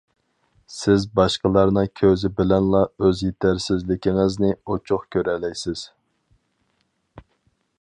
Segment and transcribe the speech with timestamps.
[0.75, 5.85] سىز باشقىلارنىڭ كۆزى بىلەنلا ئۆز يېتەرسىزلىكىڭىزنى ئوچۇق كۆرەلەيسىز.